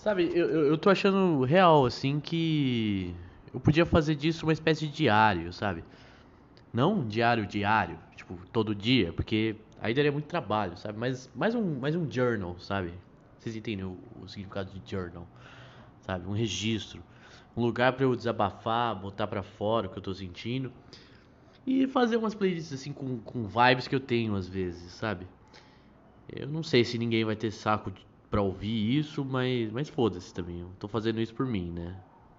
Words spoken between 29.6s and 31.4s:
mas foda-se também. Eu tô fazendo isso